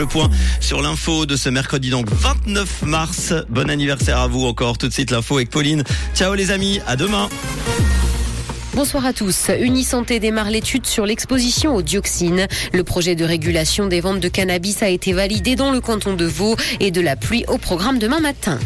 Le 0.00 0.06
point 0.06 0.30
sur 0.60 0.80
l'info 0.80 1.26
de 1.26 1.34
ce 1.34 1.48
mercredi 1.48 1.90
donc 1.90 2.08
29 2.08 2.82
mars. 2.82 3.34
Bon 3.48 3.68
anniversaire 3.68 4.18
à 4.18 4.28
vous 4.28 4.46
encore. 4.46 4.78
Tout 4.78 4.86
de 4.86 4.92
suite 4.92 5.10
l'info 5.10 5.38
avec 5.38 5.50
Pauline. 5.50 5.82
Ciao 6.14 6.34
les 6.34 6.52
amis, 6.52 6.78
à 6.86 6.94
demain. 6.94 7.28
Bonsoir 8.74 9.04
à 9.04 9.12
tous. 9.12 9.50
Unisanté 9.58 10.20
démarre 10.20 10.50
l'étude 10.50 10.86
sur 10.86 11.04
l'exposition 11.04 11.74
aux 11.74 11.82
dioxines. 11.82 12.46
Le 12.72 12.84
projet 12.84 13.16
de 13.16 13.24
régulation 13.24 13.88
des 13.88 14.00
ventes 14.00 14.20
de 14.20 14.28
cannabis 14.28 14.84
a 14.84 14.88
été 14.88 15.12
validé 15.12 15.56
dans 15.56 15.72
le 15.72 15.80
canton 15.80 16.14
de 16.14 16.26
Vaud 16.26 16.54
et 16.78 16.92
de 16.92 17.00
la 17.00 17.16
pluie 17.16 17.44
au 17.48 17.58
programme 17.58 17.98
demain 17.98 18.20
matin. 18.20 18.60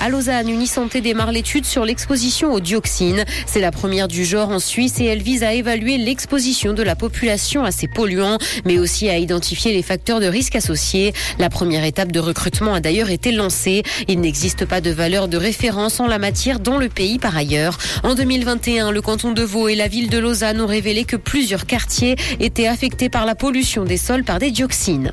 À 0.00 0.10
Lausanne, 0.10 0.48
Unisanté 0.48 1.00
démarre 1.00 1.32
l'étude 1.32 1.64
sur 1.64 1.84
l'exposition 1.84 2.52
aux 2.52 2.60
dioxines. 2.60 3.24
C'est 3.46 3.58
la 3.58 3.72
première 3.72 4.06
du 4.06 4.24
genre 4.24 4.50
en 4.50 4.60
Suisse 4.60 5.00
et 5.00 5.04
elle 5.06 5.22
vise 5.22 5.42
à 5.42 5.52
évaluer 5.52 5.98
l'exposition 5.98 6.72
de 6.72 6.84
la 6.84 6.94
population 6.94 7.64
à 7.64 7.72
ces 7.72 7.88
polluants, 7.88 8.38
mais 8.64 8.78
aussi 8.78 9.08
à 9.08 9.18
identifier 9.18 9.72
les 9.72 9.82
facteurs 9.82 10.20
de 10.20 10.26
risque 10.26 10.54
associés. 10.54 11.12
La 11.40 11.50
première 11.50 11.82
étape 11.82 12.12
de 12.12 12.20
recrutement 12.20 12.74
a 12.74 12.80
d'ailleurs 12.80 13.10
été 13.10 13.32
lancée. 13.32 13.82
Il 14.06 14.20
n'existe 14.20 14.66
pas 14.66 14.80
de 14.80 14.90
valeur 14.90 15.26
de 15.26 15.36
référence 15.36 15.98
en 15.98 16.06
la 16.06 16.20
matière 16.20 16.60
dans 16.60 16.78
le 16.78 16.88
pays 16.88 17.18
par 17.18 17.36
ailleurs. 17.36 17.76
En 18.04 18.14
2021, 18.14 18.92
le 18.92 19.02
canton 19.02 19.32
de 19.32 19.42
Vaud 19.42 19.66
et 19.66 19.74
la 19.74 19.88
ville 19.88 20.10
de 20.10 20.18
Lausanne 20.18 20.60
ont 20.60 20.68
révélé 20.68 21.06
que 21.06 21.16
plusieurs 21.16 21.66
quartiers 21.66 22.14
étaient 22.38 22.68
affectés 22.68 23.08
par 23.08 23.26
la 23.26 23.34
pollution 23.34 23.82
des 23.82 23.96
sols 23.96 24.22
par 24.22 24.38
des 24.38 24.52
dioxines. 24.52 25.10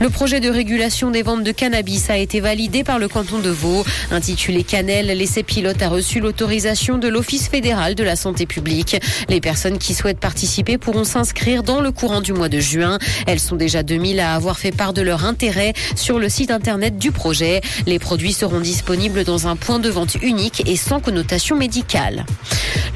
Le 0.00 0.08
projet 0.08 0.38
de 0.38 0.48
régulation 0.48 1.10
des 1.10 1.22
ventes 1.22 1.42
de 1.42 1.52
cannabis 1.52 2.10
a 2.10 2.16
été 2.16 2.38
validé 2.38 2.84
par 2.84 3.00
le 3.00 3.08
canton 3.08 3.40
de 3.40 3.50
Vaud. 3.50 3.84
Intitulé 4.30 4.62
Cannelle, 4.62 5.08
l'essai 5.08 5.42
pilote 5.42 5.82
a 5.82 5.88
reçu 5.88 6.20
l'autorisation 6.20 6.98
de 6.98 7.08
l'Office 7.08 7.48
fédéral 7.48 7.96
de 7.96 8.04
la 8.04 8.14
santé 8.14 8.46
publique. 8.46 8.96
Les 9.28 9.40
personnes 9.40 9.76
qui 9.76 9.92
souhaitent 9.92 10.20
participer 10.20 10.78
pourront 10.78 11.02
s'inscrire 11.02 11.64
dans 11.64 11.80
le 11.80 11.90
courant 11.90 12.20
du 12.20 12.32
mois 12.32 12.48
de 12.48 12.60
juin. 12.60 13.00
Elles 13.26 13.40
sont 13.40 13.56
déjà 13.56 13.82
2000 13.82 14.20
à 14.20 14.36
avoir 14.36 14.56
fait 14.56 14.70
part 14.70 14.92
de 14.92 15.02
leur 15.02 15.24
intérêt 15.24 15.72
sur 15.96 16.20
le 16.20 16.28
site 16.28 16.52
internet 16.52 16.96
du 16.96 17.10
projet. 17.10 17.60
Les 17.88 17.98
produits 17.98 18.32
seront 18.32 18.60
disponibles 18.60 19.24
dans 19.24 19.48
un 19.48 19.56
point 19.56 19.80
de 19.80 19.88
vente 19.88 20.14
unique 20.22 20.62
et 20.64 20.76
sans 20.76 21.00
connotation 21.00 21.56
médicale. 21.56 22.24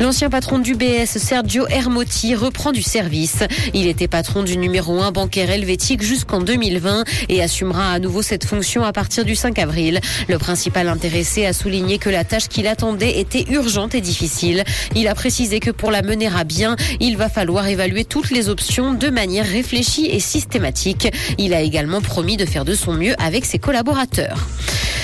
L'ancien 0.00 0.30
patron 0.30 0.58
du 0.58 0.74
BS, 0.74 1.18
Sergio 1.18 1.66
Hermotti, 1.68 2.34
reprend 2.34 2.72
du 2.72 2.82
service. 2.82 3.44
Il 3.74 3.86
était 3.86 4.08
patron 4.08 4.42
du 4.42 4.56
numéro 4.56 5.00
1 5.00 5.12
bancaire 5.12 5.50
helvétique 5.50 6.02
jusqu'en 6.02 6.40
2020 6.40 7.04
et 7.28 7.42
assumera 7.42 7.92
à 7.92 7.98
nouveau 7.98 8.22
cette 8.22 8.44
fonction 8.44 8.84
à 8.84 8.92
partir 8.92 9.24
du 9.24 9.34
5 9.34 9.58
avril. 9.58 10.00
Le 10.28 10.38
principal 10.38 10.88
intéressé 11.14 11.46
a 11.46 11.52
souligné 11.52 11.98
que 11.98 12.10
la 12.10 12.24
tâche 12.24 12.48
qu'il 12.48 12.66
attendait 12.66 13.20
était 13.20 13.44
urgente 13.48 13.94
et 13.94 14.00
difficile. 14.00 14.64
Il 14.96 15.06
a 15.06 15.14
précisé 15.14 15.60
que 15.60 15.70
pour 15.70 15.92
la 15.92 16.02
mener 16.02 16.26
à 16.26 16.42
bien, 16.42 16.74
il 16.98 17.16
va 17.16 17.28
falloir 17.28 17.68
évaluer 17.68 18.04
toutes 18.04 18.32
les 18.32 18.48
options 18.48 18.94
de 18.94 19.10
manière 19.10 19.46
réfléchie 19.46 20.06
et 20.06 20.18
systématique. 20.18 21.08
Il 21.38 21.54
a 21.54 21.60
également 21.60 22.00
promis 22.00 22.36
de 22.36 22.44
faire 22.44 22.64
de 22.64 22.74
son 22.74 22.94
mieux 22.94 23.14
avec 23.22 23.44
ses 23.44 23.60
collaborateurs. 23.60 24.48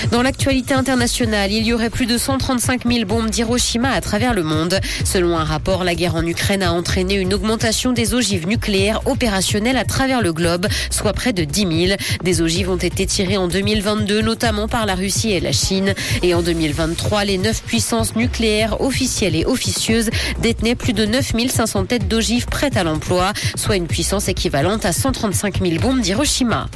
Dans 0.09 0.23
l'actualité 0.23 0.73
internationale, 0.73 1.51
il 1.51 1.65
y 1.65 1.73
aurait 1.73 1.91
plus 1.91 2.07
de 2.07 2.17
135 2.17 2.87
000 2.87 3.05
bombes 3.05 3.29
d'Hiroshima 3.29 3.91
à 3.91 4.01
travers 4.01 4.33
le 4.33 4.43
monde. 4.43 4.79
Selon 5.05 5.37
un 5.37 5.43
rapport, 5.43 5.83
la 5.83 5.93
guerre 5.93 6.15
en 6.15 6.25
Ukraine 6.25 6.63
a 6.63 6.73
entraîné 6.73 7.15
une 7.15 7.33
augmentation 7.33 7.93
des 7.93 8.13
ogives 8.13 8.47
nucléaires 8.47 9.01
opérationnelles 9.05 9.77
à 9.77 9.85
travers 9.85 10.21
le 10.21 10.33
globe, 10.33 10.67
soit 10.89 11.13
près 11.13 11.33
de 11.33 11.43
10 11.43 11.87
000. 11.87 11.99
Des 12.23 12.41
ogives 12.41 12.69
ont 12.69 12.77
été 12.77 13.05
tirées 13.05 13.37
en 13.37 13.47
2022, 13.47 14.21
notamment 14.21 14.67
par 14.67 14.85
la 14.85 14.95
Russie 14.95 15.31
et 15.31 15.39
la 15.39 15.51
Chine. 15.51 15.93
Et 16.23 16.33
en 16.33 16.41
2023, 16.41 17.25
les 17.25 17.37
neuf 17.37 17.61
puissances 17.61 18.15
nucléaires 18.15 18.81
officielles 18.81 19.35
et 19.35 19.45
officieuses 19.45 20.09
détenaient 20.41 20.75
plus 20.75 20.93
de 20.93 21.05
9 21.05 21.31
500 21.49 21.85
têtes 21.85 22.07
d'ogives 22.07 22.47
prêtes 22.47 22.77
à 22.77 22.83
l'emploi, 22.83 23.33
soit 23.55 23.75
une 23.75 23.87
puissance 23.87 24.27
équivalente 24.27 24.85
à 24.85 24.93
135 24.93 25.61
000 25.61 25.79
bombes 25.79 26.01
d'Hiroshima. 26.01 26.67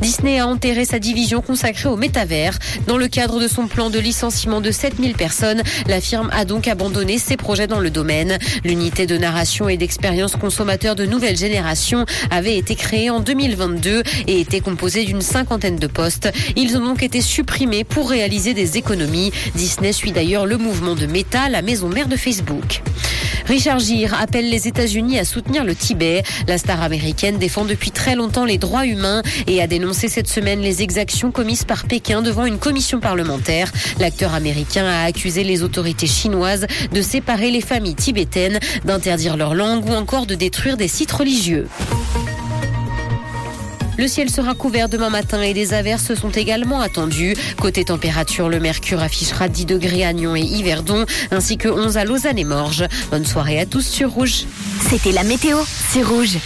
Disney 0.00 0.40
a 0.40 0.48
enterré 0.48 0.84
sa 0.84 0.98
division 0.98 1.40
consacrée 1.40 1.88
au 1.88 1.96
métavers. 1.96 2.41
Dans 2.86 2.96
le 2.96 3.08
cadre 3.08 3.40
de 3.40 3.48
son 3.48 3.66
plan 3.66 3.90
de 3.90 3.98
licenciement 3.98 4.60
de 4.60 4.70
7000 4.70 5.14
personnes, 5.14 5.62
la 5.86 6.00
firme 6.00 6.30
a 6.32 6.44
donc 6.44 6.68
abandonné 6.68 7.18
ses 7.18 7.36
projets 7.36 7.66
dans 7.66 7.78
le 7.78 7.90
domaine. 7.90 8.38
L'unité 8.64 9.06
de 9.06 9.16
narration 9.16 9.68
et 9.68 9.76
d'expérience 9.76 10.36
consommateur 10.36 10.94
de 10.94 11.04
nouvelle 11.06 11.36
génération 11.36 12.04
avait 12.30 12.56
été 12.56 12.74
créée 12.74 13.10
en 13.10 13.20
2022 13.20 14.02
et 14.26 14.40
était 14.40 14.60
composée 14.60 15.04
d'une 15.04 15.22
cinquantaine 15.22 15.76
de 15.76 15.86
postes. 15.86 16.30
Ils 16.56 16.76
ont 16.76 16.84
donc 16.84 17.02
été 17.02 17.20
supprimés 17.20 17.84
pour 17.84 18.10
réaliser 18.10 18.54
des 18.54 18.76
économies. 18.76 19.32
Disney 19.54 19.92
suit 19.92 20.12
d'ailleurs 20.12 20.46
le 20.46 20.58
mouvement 20.58 20.94
de 20.94 21.06
Meta, 21.06 21.48
la 21.48 21.62
maison 21.62 21.88
mère 21.88 22.08
de 22.08 22.16
Facebook. 22.16 22.82
Richard 23.46 23.78
Gere 23.80 24.14
appelle 24.20 24.48
les 24.48 24.68
États-Unis 24.68 25.18
à 25.18 25.24
soutenir 25.24 25.64
le 25.64 25.74
Tibet. 25.74 26.22
La 26.46 26.58
star 26.58 26.82
américaine 26.82 27.38
défend 27.38 27.64
depuis 27.64 27.90
très 27.90 28.14
longtemps 28.14 28.44
les 28.44 28.58
droits 28.58 28.86
humains 28.86 29.22
et 29.46 29.60
a 29.60 29.66
dénoncé 29.66 30.08
cette 30.08 30.28
semaine 30.28 30.60
les 30.60 30.82
exactions 30.82 31.30
commises 31.30 31.64
par 31.64 31.84
Pékin 31.84 32.22
devant 32.22 32.46
une 32.46 32.58
commission 32.58 33.00
parlementaire. 33.00 33.70
L'acteur 33.98 34.34
américain 34.34 34.86
a 34.86 35.04
accusé 35.04 35.44
les 35.44 35.62
autorités 35.62 36.06
chinoises 36.06 36.66
de 36.92 37.02
séparer 37.02 37.50
les 37.50 37.60
familles 37.60 37.94
tibétaines, 37.94 38.58
d'interdire 38.84 39.36
leur 39.36 39.54
langue 39.54 39.88
ou 39.88 39.94
encore 39.94 40.26
de 40.26 40.34
détruire 40.34 40.76
des 40.76 40.88
sites 40.88 41.12
religieux. 41.12 41.68
Le 43.98 44.08
ciel 44.08 44.30
sera 44.30 44.54
couvert 44.54 44.88
demain 44.88 45.10
matin 45.10 45.42
et 45.42 45.52
des 45.52 45.74
averses 45.74 46.14
sont 46.14 46.30
également 46.30 46.80
attendues. 46.80 47.34
Côté 47.60 47.84
température, 47.84 48.48
le 48.48 48.58
mercure 48.58 49.02
affichera 49.02 49.48
10 49.48 49.66
degrés 49.66 50.04
à 50.04 50.12
Nyon 50.12 50.34
et 50.34 50.40
Yverdon, 50.40 51.04
ainsi 51.30 51.58
que 51.58 51.68
11 51.68 51.96
à 51.98 52.04
Lausanne 52.04 52.38
et 52.38 52.44
Morges. 52.44 52.86
Bonne 53.10 53.26
soirée 53.26 53.60
à 53.60 53.66
tous 53.66 53.86
sur 53.86 54.10
Rouge. 54.10 54.44
C'était 54.88 55.12
la 55.12 55.24
météo, 55.24 55.58
c'est 55.90 56.02
Rouge. 56.02 56.38